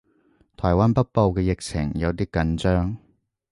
[0.57, 2.97] 台灣北部嘅疫情有啲緊張